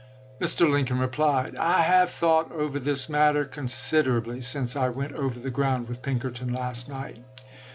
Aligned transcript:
Mr. 0.39 0.67
Lincoln 0.67 0.97
replied:" 0.97 1.55
I 1.59 1.81
have 1.81 2.09
thought 2.09 2.51
over 2.51 2.79
this 2.79 3.07
matter 3.07 3.45
considerably, 3.45 4.41
since 4.41 4.75
I 4.75 4.89
went 4.89 5.11
over 5.11 5.37
the 5.39 5.51
ground 5.51 5.87
with 5.87 6.01
Pinker 6.01 6.31
ton 6.31 6.51
last 6.51 6.89
night. 6.89 7.23